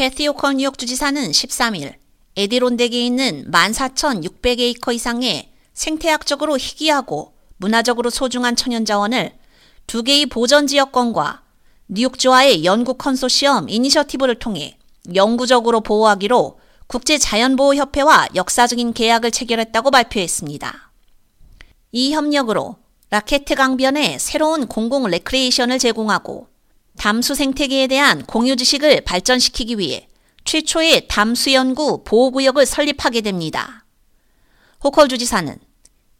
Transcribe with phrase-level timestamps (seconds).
[0.00, 1.92] 캐시 호컬 뉴욕 주지사는 13일
[2.34, 9.34] 애디론댁에 있는 14,600에이커 이상의 생태학적으로 희귀하고 문화적으로 소중한 천연자원을
[9.86, 11.42] 두 개의 보전지역권과
[11.88, 14.78] 뉴욕주와의 연구 컨소시엄 이니셔티브를 통해
[15.14, 20.92] 영구적으로 보호하기로 국제자연보호협회와 역사적인 계약을 체결했다고 발표했습니다.
[21.92, 22.76] 이 협력으로
[23.10, 26.49] 라케트 강변에 새로운 공공 레크레이션을 제공하고
[27.00, 30.06] 담수 생태계에 대한 공유 지식을 발전시키기 위해
[30.44, 33.86] 최초의 담수 연구 보호구역을 설립하게 됩니다.
[34.84, 35.56] 호컬 주지사는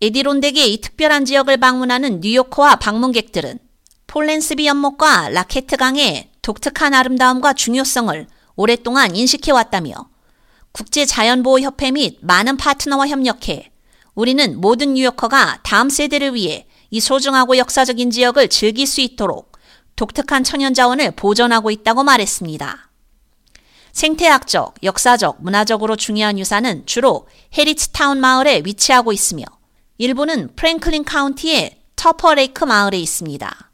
[0.01, 3.59] 에디론덱의 이 특별한 지역을 방문하는 뉴요커와 방문객들은
[4.07, 8.27] 폴렌스비 연못과 라케트 강의 독특한 아름다움과 중요성을
[8.57, 9.93] 오랫동안 인식해왔다며
[10.73, 13.71] 국제자연보호협회 및 많은 파트너와 협력해
[14.15, 19.50] 우리는 모든 뉴요커가 다음 세대를 위해 이 소중하고 역사적인 지역을 즐길 수 있도록
[20.01, 22.89] 독특한 천연 자원을 보존하고 있다고 말했습니다.
[23.93, 27.29] 생태학적, 역사적, 문화적으로 중요한 유산은 주로
[27.59, 29.45] 헤리츠타운 마을에 위치하고 있으며
[29.99, 33.71] 일부는 프랭클린 카운티의 터퍼레이크 마을에 있습니다.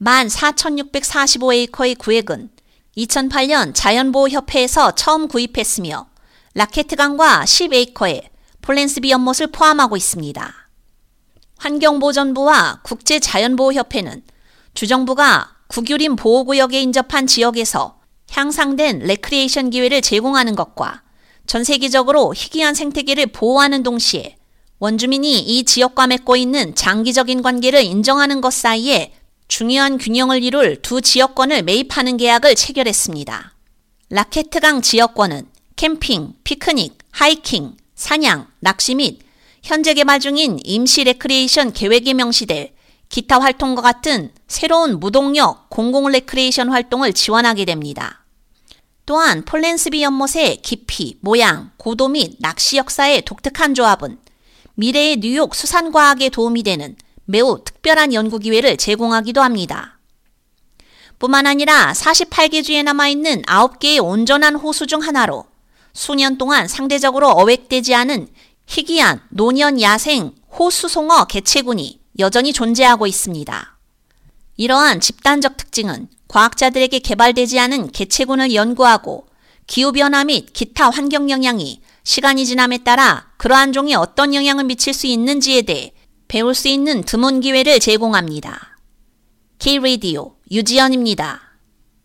[0.00, 2.48] 14,645에이커의 구획은
[2.96, 6.08] 2008년 자연보호협회에서 처음 구입했으며
[6.54, 8.30] 라케트강과 10에이커의
[8.62, 10.54] 폴렌스비 연못을 포함하고 있습니다.
[11.58, 14.22] 환경보전부와 국제자연보호협회는
[14.78, 17.98] 주정부가 국유림 보호구역에 인접한 지역에서
[18.30, 21.02] 향상된 레크리에이션 기회를 제공하는 것과
[21.48, 24.36] 전 세계적으로 희귀한 생태계를 보호하는 동시에
[24.78, 29.14] 원주민이 이 지역과 맺고 있는 장기적인 관계를 인정하는 것 사이에
[29.48, 33.54] 중요한 균형을 이룰 두 지역권을 매입하는 계약을 체결했습니다.
[34.10, 39.22] 라케트강 지역권은 캠핑, 피크닉, 하이킹, 사냥, 낚시 및
[39.64, 42.74] 현재 개발 중인 임시 레크리에이션 계획에 명시될
[43.08, 48.24] 기타 활동과 같은 새로운 무동력 공공 레크리에이션 활동을 지원하게 됩니다.
[49.04, 54.18] 또한 폴렌스비 연못의 깊이, 모양, 고도 및 낚시 역사의 독특한 조합은
[54.74, 59.98] 미래의 뉴욕 수산과학에 도움이 되는 매우 특별한 연구 기회를 제공하기도 합니다.
[61.18, 65.46] 뿐만 아니라 48개 주에 남아있는 9개의 온전한 호수 중 하나로
[65.92, 68.28] 수년 동안 상대적으로 어획되지 않은
[68.66, 73.77] 희귀한 노년 야생 호수송어 개체군이 여전히 존재하고 있습니다.
[74.58, 79.28] 이러한 집단적 특징은 과학자들에게 개발되지 않은 개체군을 연구하고
[79.68, 85.62] 기후변화 및 기타 환경 영향이 시간이 지남에 따라 그러한 종이 어떤 영향을 미칠 수 있는지에
[85.62, 85.92] 대해
[86.26, 88.78] 배울 수 있는 드문 기회를 제공합니다.
[89.60, 91.47] K-Radio 유지연입니다.